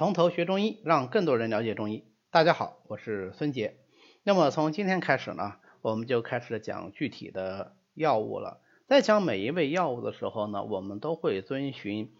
[0.00, 2.04] 从头学中医，让更多人了解中医。
[2.30, 3.76] 大家好，我是孙杰。
[4.22, 8.62] 那么从今天开始呢，我们就开始讲具体的药物了。
[8.86, 12.14] 在讲每一味药物的时候呢，我们都会遵循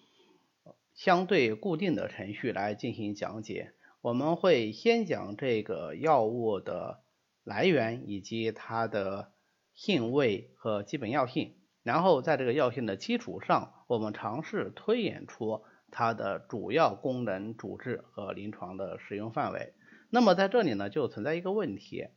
[0.92, 3.72] 相对固定的程序来进行讲解。
[4.02, 7.00] 我们会先讲这个药物的
[7.44, 9.32] 来源以及它的
[9.72, 15.64] 性味和基本药性，然后在这个药性的基础上，我们尝试推演出。
[15.90, 19.74] 它的主要功能、主治和临床的使用范围。
[20.10, 22.08] 那么在这里呢，就存在一个问题，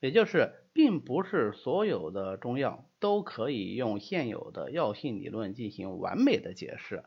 [0.00, 7.04] 也就是并不是所有的中药都可以用现有的药性理论进行完美的解释，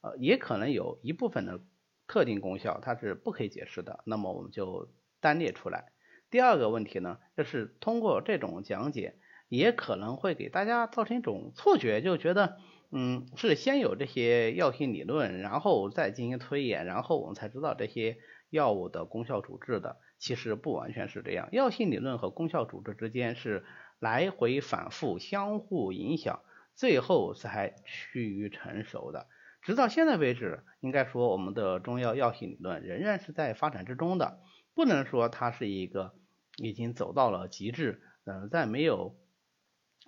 [0.00, 1.60] 呃，也可能有一部分的
[2.06, 4.00] 特定功效它是不可以解释的。
[4.06, 4.88] 那么我们就
[5.20, 5.92] 单列出来。
[6.30, 9.16] 第二个问题呢，就是通过这种讲解，
[9.48, 12.56] 也可能会给大家造成一种错觉，就觉得。
[12.90, 18.18] 嗯，是先有这些药性理论，然后再进行推演，然后我们才知道这些
[18.50, 19.98] 药物的功效主治的。
[20.18, 23.66] 其实不完全是这样，药性理论和功效主治之间是
[23.98, 26.40] 来回反复、相互影响，
[26.74, 29.26] 最后才趋于成熟的。
[29.60, 34.40] 直到现在为止，应该说我们的中药药性理论仍然是在发展之中的，
[34.74, 36.14] 不能说它是一个
[36.56, 39.18] 已经走到了极致，呃，在没有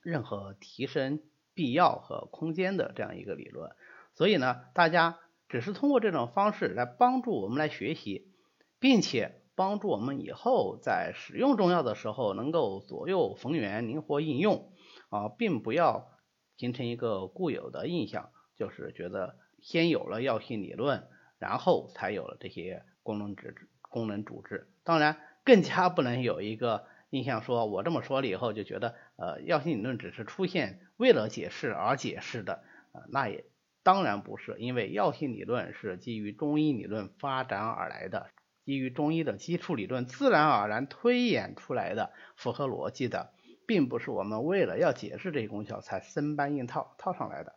[0.02, 1.20] 任何提升。
[1.58, 3.72] 必要和空间的这样一个理论，
[4.14, 8.30] 所以呢，大家只是通过这种方式来帮助我们来学习，
[8.78, 14.70] 并且帮助我们以后在使用中药的时候能够左右逢源、灵活应用
[15.10, 16.06] 啊，并不要
[16.56, 21.08] 形成一个固有的印象，就是觉得先有了药性理论，
[21.40, 24.68] 然后才有了这些功能主治、功能主治。
[24.84, 26.84] 当然，更加不能有一个。
[27.10, 33.44] 印象说，我这么说了以后，就觉得呃，药性理论只是出现为了解释而解释的，呃，那也
[33.82, 38.28] 当然不是，因为药性理论是基于中医理论发展而来的，
[38.64, 43.32] 基于中医的基础理论自然而然推演出来的，符合逻辑的，
[43.66, 47.56] 并不是我们为了要解释这些功效才生搬硬套套上来的。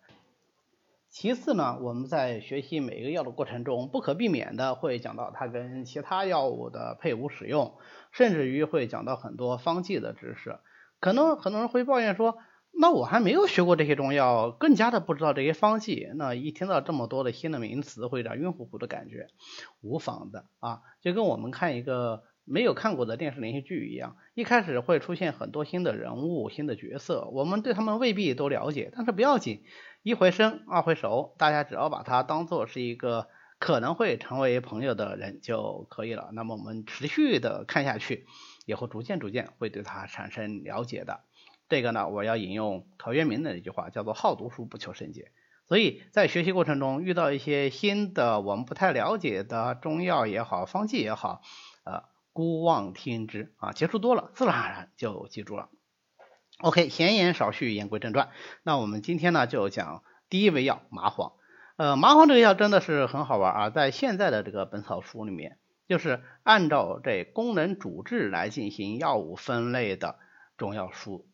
[1.10, 7.78] 其次呢，我们在学习每一个药的过程中，不可避免的会讲到它跟其他药物的配伍使用，
[8.12, 10.58] 甚至于会讲到很多方剂的知识。
[11.02, 12.38] 可能很多人会抱怨说，
[12.72, 16.08] 那我还没有学过这些中药，更加的不知道这些方剂。
[16.16, 19.28] 那一听到这么多的新的名词，会有点晕乎乎的感觉。
[19.82, 22.24] 无妨的啊，就跟我们看一个。
[22.44, 29.64] 没有看过的电视连续剧一样，一开始会出现很多新的人物、新的角色，我们对他们未必都了解，但是不要紧，
[30.02, 33.28] 一回生二回熟，大家只要把它当做是一个
[33.60, 36.32] 可能会成为朋友的人就可以了。
[36.34, 38.26] 那么我们持续的看下去，
[38.72, 41.26] 也会逐渐逐渐会对它产生了解的。
[41.68, 45.32] 这个呢，我要引用陶渊明的一句话，叫做好读书不求甚解。
[45.66, 51.42] 所以在学习过程中遇到一些新的我们不太了解的中药也好、方剂也好，
[51.84, 52.10] 呃。
[52.34, 55.68] 孤望听之啊，接触多了，自然而然就记住了。
[56.62, 58.30] OK，闲言少叙，言归正传。
[58.64, 61.34] 那我们今天呢，就讲第一味药麻黄。
[61.76, 65.58] 呃，麻黄这个药真的是很好玩啊，在现在的这个本草书里面，
[65.92, 70.20] 就是按照这功能主治来进行药物分类的
[70.56, 71.30] 中药书，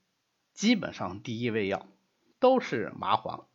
[0.55, 1.85] 基本上第一味药
[2.39, 3.47] 都是麻黄。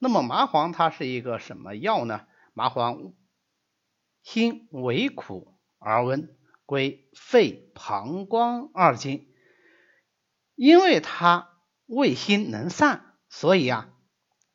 [0.00, 2.26] 那么麻黄它是一个什么药呢？
[2.54, 3.12] 麻黄
[4.24, 6.34] 辛微苦而温。
[6.66, 9.28] 归肺、膀胱二经，
[10.56, 11.52] 因为它
[11.86, 13.88] 味辛能散，所以啊，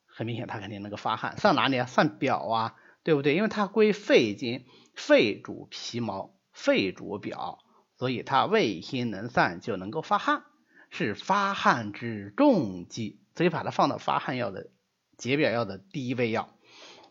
[0.05, 1.37] 很明显它肯定能够发汗。
[1.37, 1.85] 散哪里啊？
[1.85, 3.35] 散表啊，对不对？
[3.35, 7.59] 因为它归肺经，肺主皮毛，肺主表，
[7.97, 10.43] 所以它胃心能散，就能够发汗，
[10.89, 14.69] 是发汗之重剂，所以把它放到发汗药的
[15.17, 16.49] 解表药的第一味药。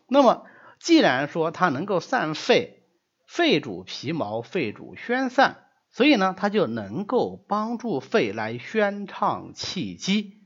[0.07, 0.45] 那么，
[0.79, 2.83] 既然说它能够散肺，
[3.25, 10.39] 肺主皮毛，肺主宣散，所以呢，它就能够帮助肺来宣畅气机。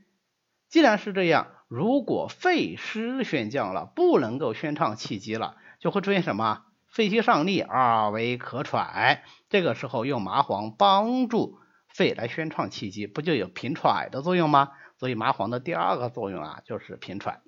[0.68, 6.64] 既然是这样，如果肺失宣降了，不能够宣畅气机了，就会出现什么？
[6.98, 9.22] 肺气上逆，而为咳喘。
[9.50, 14.70] 这个时候用麻黄帮助肺来宣畅气机，不就有平喘的作用吗？
[14.98, 17.42] 所以麻黄的第二个作用啊，就是平喘。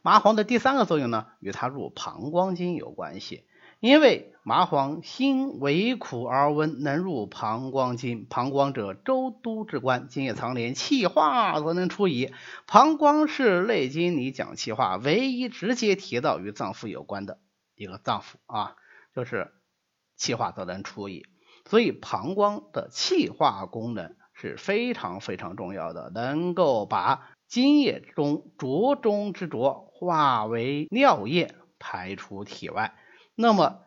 [0.00, 3.44] 麻黄的第三个作用呢，与它入膀胱经有关系。
[3.78, 8.24] 因为麻黄辛微苦而温，能入膀胱经。
[8.30, 12.32] 膀胱者，周都之官，津液藏连，气化则能出矣。
[12.66, 17.38] 膀胱是《内经》里讲气化唯一直接提到与脏腑有关的
[17.74, 18.76] 一个脏腑啊，
[19.14, 19.52] 就是
[20.16, 21.26] 气化则能出矣。
[21.66, 32.94] 所以膀胱的气化功能是非常非常重要的，能够把津液中浊中之浊化为尿液排出体外。
[33.34, 33.80] 那么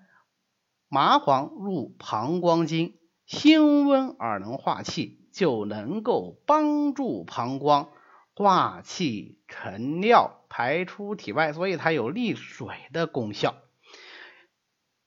[0.90, 7.90] 麻黄入膀胱经，辛温而能化气，就能够帮助膀胱
[8.34, 13.56] 化气成尿排出体外，所以它有利水的功效。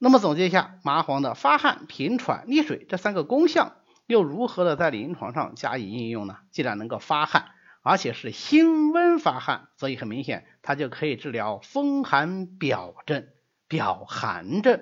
[0.03, 3.75] 那么总结一下，麻黄的发汗、平喘、利水这三个功效，
[4.07, 6.37] 又如何的在临床上加以应用呢？
[6.49, 7.51] 既然能够发汗，
[7.83, 13.27] 而且是辛温发汗，所以很明显，它就可以治疗风寒表症、
[13.67, 14.81] 表寒症。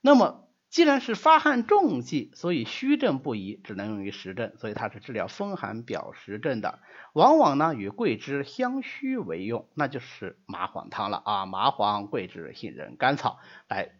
[0.00, 6.78] 那么既然是发汗重剂，所以虚症不宜，只能用于实症，所以它是治疗风寒表实症的。
[7.14, 11.46] 往往呢与桂枝、香须为用，那就是麻黄汤了啊！
[11.46, 13.90] 麻黄、桂枝、杏仁、甘草来。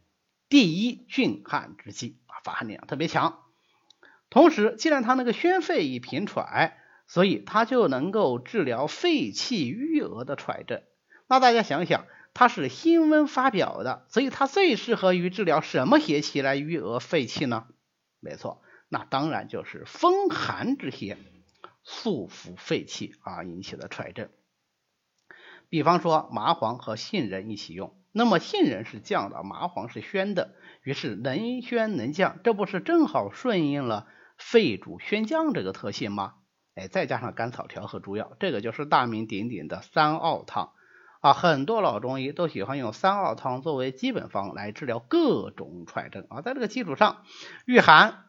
[0.49, 3.43] 第一峻汗之剂啊，发汗力量特别强。
[4.31, 6.77] 同时，既然它那个宣肺以平喘，
[7.07, 10.83] 所以它就能够治疗肺气郁额的喘症。
[11.27, 17.67] 那大家想想，它是辛温发表的，所以它最适合于治疗什么邪气来郁额肺气呢？
[18.21, 21.17] 没错，那当然就是风寒之邪
[21.85, 24.29] 束缚肺气啊引起的喘症。
[25.69, 27.97] 比方说麻黄和杏仁一起用。
[28.19, 34.07] 那么杏仁是降的，麻黄是宣的，于是能宣能降，这不是正好顺应了
[34.39, 36.37] 肺主宣降这个特性吗？
[36.75, 40.73] 哎，再加上甘草调和诸药，这个就是大名鼎鼎的三奥汤
[41.21, 41.35] 啊！
[41.35, 46.41] 很多老中医都喜欢用三奥汤作为基本方来治疗各种喘症啊。
[46.41, 47.23] 在这个基础上，
[47.67, 48.25] 遇寒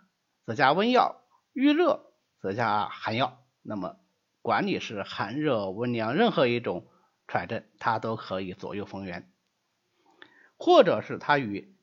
[0.46, 1.22] 则加温药，
[1.54, 2.08] 遇热
[2.42, 3.38] 则加寒药。
[3.62, 3.96] 那么
[4.42, 6.88] 管你是寒热温凉，任何一种
[7.26, 9.32] 喘症，它都可以左右逢源。
[10.58, 11.76] 或者是它与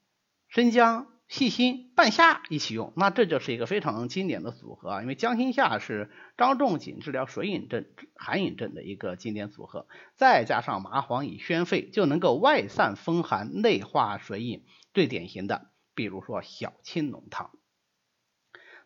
[0.49, 5.03] 生姜、细辛、半夏一起用，那这就是一个非常经典的组合啊。
[5.03, 9.87] 因为姜、辛、夏是张仲景治疗水饮症、寒饮症的一个经典组合，
[10.17, 14.65] 再加上麻黄以宣肺，就能够外散风寒、内化水饮。
[14.93, 17.51] 最典型的，比如说小青龙汤。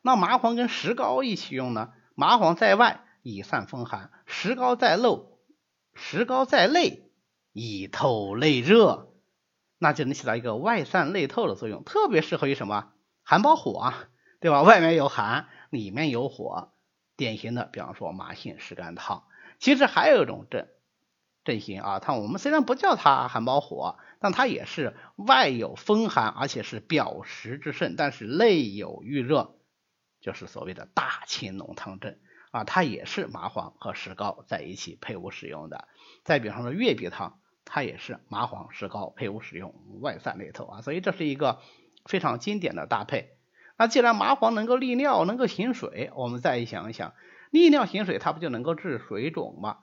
[0.00, 1.92] 那麻黄跟石膏一起用呢？
[2.14, 5.38] 麻黄在外以散风寒，石膏在漏，
[5.94, 7.10] 石膏在内
[7.52, 9.07] 以透内热。
[9.78, 12.92] 那就能起到一个外散内透的作用，特别适合于什么
[13.22, 14.08] 寒包火啊，
[14.40, 14.62] 对吧？
[14.62, 16.72] 外面有寒，里面有火，
[17.16, 19.22] 典型的，比方说麻杏石甘汤。
[19.60, 20.66] 其实还有一种症
[21.44, 29.54] 症型啊，它我们虽然不叫它寒包火，但它也是外有风寒，而且是表实之盛，但是内有郁热，
[30.20, 32.18] 就是所谓的大青浓汤症
[32.50, 35.86] 啊，它也是麻黄和石膏在一起配伍使用的。
[36.24, 37.38] 再比方说月碧汤。
[37.70, 41.60] 它也是麻黄石膏配伍使用，外散内透啊，所以这是一个
[42.06, 43.36] 非常经典的搭配。
[43.76, 47.12] 那既然麻黄能够利尿，能够行水，我们再想一想，
[47.50, 49.80] 利尿行水，它不就能够治水肿吗？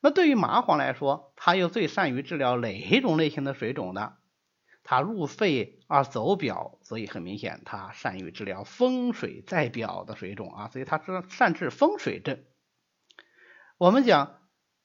[0.00, 4.14] 那对于麻黄来说，它又最善于治疗哪一种类型的水肿呢？
[4.82, 12.42] 它入肺而走表，所以很明显，它善于治疗风水在表的水肿啊，所以它是善治风水症。
[13.76, 14.37] 我们讲。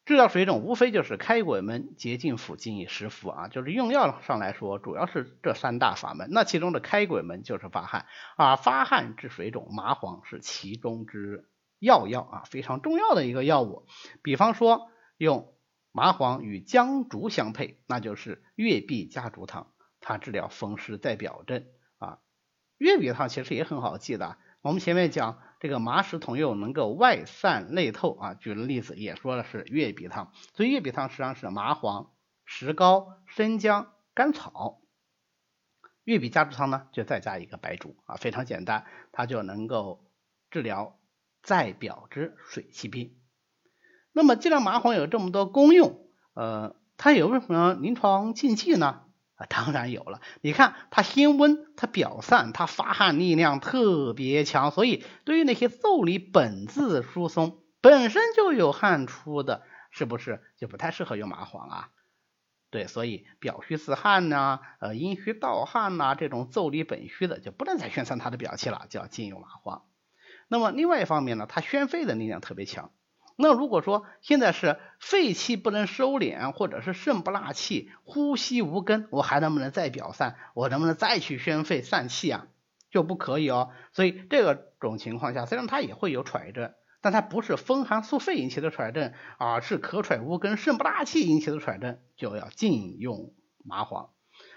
[0.06, 6.28] 治疗水肿无非就是开鬼门、洁净腑、经以湿敷啊，就是用药上来说，主要是这三大法门。
[6.32, 8.06] 那其中的开鬼门就是发汗
[8.36, 13.88] 啊，发汗治水肿，麻黄是其中之要药啊，非常重要的一个药物。
[14.22, 15.54] 比方说用
[15.94, 19.72] 麻黄与姜竹相配，那就是月碧加竹汤，
[20.02, 21.66] 它治疗风湿在表症
[21.98, 22.20] 啊。
[22.78, 25.40] 月碧汤其实也很好记的，我们前面讲。
[25.64, 32.12] 这个麻石同用能够外散内透啊，举了例子也说的是月碧汤，所以月碧汤实际上是麻黄、
[32.44, 34.82] 石膏、生姜、甘草，
[36.04, 40.12] 月碧加竹汤呢就再加一个白术啊，非常简单，它就能够
[40.52, 41.00] 治疗
[41.42, 43.16] 在表之水气病。
[44.12, 49.06] 那么既然麻黄有这么多功用，呃，它有为什么临床禁忌呢？
[49.48, 50.22] 当然有了。
[50.42, 61.90] 你看它辛温，它表散，它发汗力量特别强，所以对于那些腠理本自疏松、本身就有汗出的，是不是就不太适合用麻黄啊？
[62.70, 69.84] 对，所以表虚自汗呐，呃，阴虚盗汗呐，这种腠理本虚的就不能再宣散它的表气了，就要禁用麻黄。
[70.48, 72.92] 那么另外一方面呢，它宣肺的力量特别强。
[73.36, 80.36] 那如果说现在是肺气不能收敛，或者是肾不纳气，呼吸无根，我还能不能再表散？
[80.54, 82.48] 我能不能再去宣肺散气啊？
[82.92, 83.72] 就不可以哦。
[83.92, 93.34] 所以这个种情况下，虽然它也会有喘症，但它不是风寒宿肺引起的喘症，而是咳喘无根、肾不纳气引起的喘症，就要禁用
[93.66, 94.10] 麻黄。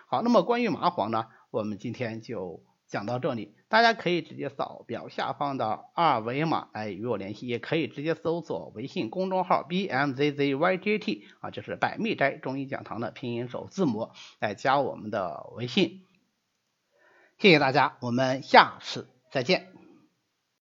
[0.06, 16.04] 好，那么关于麻黄呢，我们今天就讲到这里，大家可以直接扫表下方的二维码来与我联系，也可以直接搜索微信公众号 b m z z y j t 啊，就是百密斋中医讲堂的拼音首字母来加我们的微信。
[17.38, 19.75] 谢谢大家，我们下次再见。